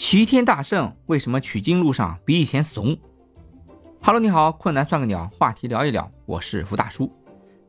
[0.00, 2.96] 齐天大圣为什么取经路上比以前怂
[4.00, 7.12] ？Hello，你好，困难算个鸟，话题聊一聊，我是福大叔。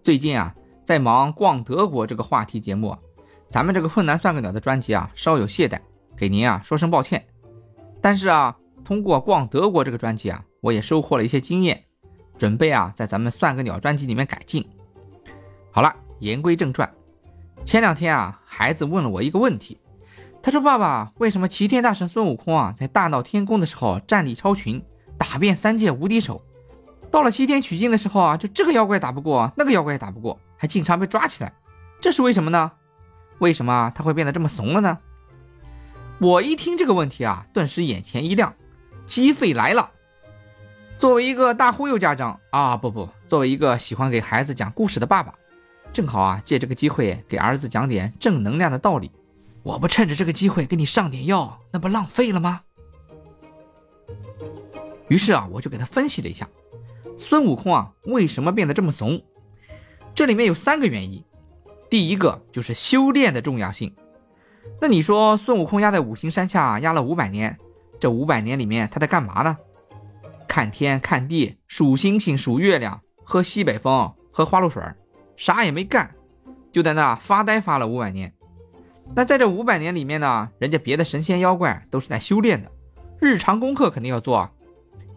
[0.01, 0.55] 最近啊，
[0.85, 2.97] 在忙逛德国这个话题节目，
[3.49, 5.77] 咱们这个困难算个鸟的专辑啊稍有懈怠，
[6.15, 7.21] 给您啊说声抱歉。
[7.99, 11.83] 但是啊，通过逛德国这个专辑啊，我也收获了一些经验，
[12.37, 14.65] 准备啊在咱们算个鸟专辑里面改进。
[15.69, 16.89] 好了，言归正传，
[17.65, 19.77] 前两天啊，孩子问了我一个问题。
[20.43, 24.83] 他说：“爸爸，为什么齐天大圣孙悟空啊，在大闹天宫的时候战力超群，
[25.17, 26.41] 打遍三界无敌手，
[27.11, 31.53] 到了西天取经的时候啊，就这个妖怪打不过，那个妖怪也打不过，还经常被抓起来，
[31.99, 32.71] 这是为什么呢？
[33.37, 34.97] 为什么他会变得这么怂了呢？”
[36.19, 38.53] 我一听这个问题啊，顿时眼前一亮，
[39.05, 39.91] 机会来了。
[40.97, 45.33] 作为一个大忽悠家长啊，不不，作为一个喜欢给孩子讲故事的爸爸，
[45.93, 49.11] 正好啊，借这个机会给儿子讲点正能量的道理。
[49.63, 52.61] 我不趁着这个机会给你上点药，那不浪费了吗？
[55.07, 56.47] 于是啊，我就给他分析了一下，
[57.17, 59.21] 孙悟空啊为什么变得这么怂？
[60.15, 61.23] 这里面有三个原因。
[61.89, 63.93] 第一个就是修炼的重要性。
[64.79, 67.57] 那你说孙悟空压在五行山下压了五百年，
[67.99, 69.57] 这五百年里面他在干嘛呢？
[70.47, 74.81] 看天看地，数星星数月亮，喝西北风，喝花露水，
[75.35, 76.15] 啥也没干，
[76.71, 78.33] 就在那发呆发了五百年。
[79.13, 82.71] 那在这五百年里面呢，人家别的神仙妖怪都是在修炼的，
[83.19, 84.51] 日常功课肯定要做啊。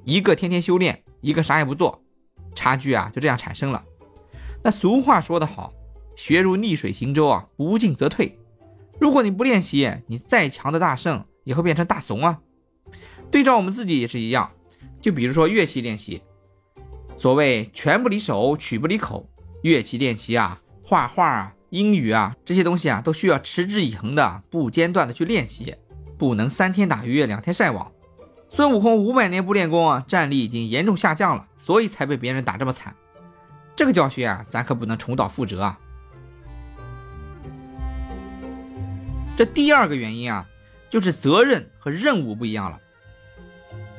[0.03, 2.03] 一个天天修炼，一个啥也不做，
[2.57, 3.85] 差距啊就这样产生了。
[4.65, 5.73] 那俗话说得好，
[6.17, 8.37] 学如逆水行舟啊，不进则退。
[8.99, 12.41] 如果你不练习，你再强的大圣也会变成大怂啊。
[13.31, 14.51] 对照我们自己也是一样，
[15.01, 16.21] 就比如说乐器练习，
[17.17, 19.29] 所谓拳不离手，曲不离口，
[19.63, 21.54] 乐器练习啊，画画啊。
[21.75, 25.75] 英语啊，这些东西啊，都需要持之以恒的、不间断的去练习，
[26.17, 27.91] 不能三天打鱼两天晒网。
[28.49, 32.95] 孙悟空五百年不练功啊，战力已经严重下降了，所以才被别人打这么惨。
[33.75, 35.81] 这个教训啊，咱可不能重蹈覆辙啊。
[39.37, 40.47] 这第二个原因啊，
[40.89, 42.79] 就是责任和任务不一样了。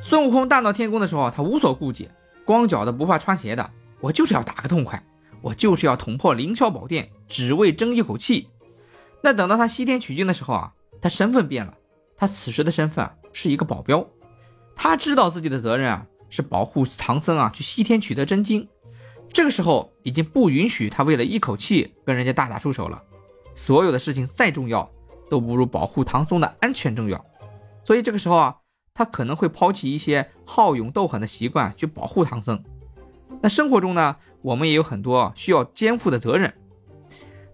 [0.01, 2.09] 孙悟空大闹天宫的时候，他无所顾忌，
[2.45, 3.69] 光脚的不怕穿鞋的，
[3.99, 5.03] 我就是要打个痛快。
[5.45, 8.49] 我就是要捅破凌霄宝殿，只为争一口气。
[9.21, 11.77] 那等到他西天取经的时候啊，他身份变了，
[12.17, 14.07] 他此时的身份啊是一个保镖。
[14.75, 18.67] 他知道自己的责任啊，是保护唐僧啊去西天取得真经。
[19.31, 23.03] 这个时候已经不允许他为了一口气跟人家大打出手了。
[23.53, 24.89] 所有的事情再重要，
[25.29, 27.23] 都不如保护唐僧的安全重要。
[27.83, 28.55] 所以这个时候啊，
[28.95, 32.63] 他可能会抛弃一些好勇斗狠的习惯去保护唐僧。
[33.41, 34.15] 那生活中呢？
[34.45, 36.53] 我们也有很多需要肩负的责任，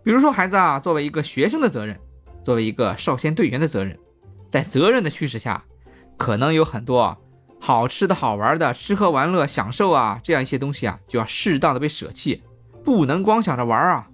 [0.04, 1.98] 比如说孩子啊，作为一个学生的责任，
[2.44, 3.98] 作为一个少先队员的责任，
[4.50, 5.64] 在责任的驱使下，
[6.18, 7.18] 可能有很多
[7.62, 12.44] 好吃的好玩的吃喝玩乐享受啊，这样一些东西啊，就要适当的被舍弃，
[12.84, 14.10] 不能光想着玩啊。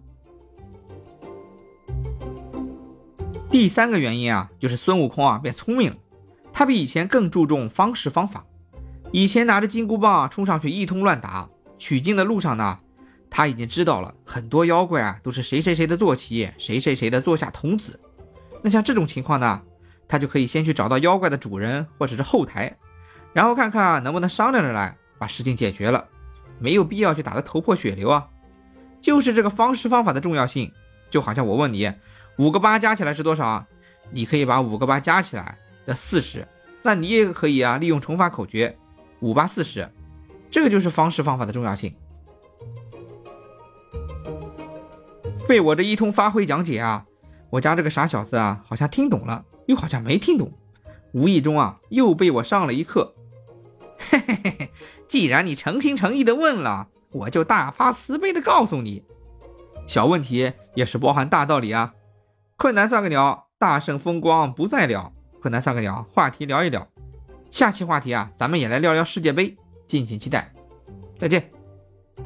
[3.49, 5.97] 第三个原因啊，就是孙悟空啊变聪明了，
[6.53, 8.45] 他比以前更注重方式方法，
[9.11, 11.49] 以前拿着金箍棒冲上去一通乱打。
[11.77, 12.79] 取经的路上呢，
[13.29, 17.99] 他已经知道了很多妖怪啊，都是谁谁谁的坐骑，谁谁谁的座下童子。
[18.63, 19.61] 那像这种情况呢，
[20.07, 22.75] 他就可以先去找到妖怪的主人或者是后台，
[23.33, 26.05] 然后看看能不能商量着来把事情解决了。
[26.59, 28.27] 没有必要去打得头破血流啊。
[28.99, 30.71] 就是这个方式方法的重要性，
[31.11, 31.93] 就好像我问你，
[32.37, 33.67] 五个八加起来是多少啊？
[34.09, 36.47] 你可以把五个八加起来的四十，
[36.81, 38.75] 那你也可以啊，利用乘法口诀，
[39.19, 39.87] 五八四十。
[40.49, 41.95] 这个就是方式方法的重要性。
[45.47, 47.05] 被我这一通发挥讲解啊，
[47.49, 50.51] 我家这个傻小子啊，好像听懂了，又好像没听懂，
[51.13, 53.13] 无意中啊，又被我上了一课。
[53.97, 54.71] 嘿嘿嘿嘿，
[55.07, 59.03] 既然你诚心诚意的问了，我就大发慈悲的告诉你，
[59.87, 61.93] 小问题也是包含大道理啊。
[62.57, 65.13] 困难算个鸟，大圣风光不再了。
[65.41, 66.85] 困难算个鸟，话题聊一聊。
[67.49, 69.55] 下期话题啊，咱们也来聊聊世界杯。
[69.87, 70.51] 敬请期待，
[71.17, 71.56] 再见。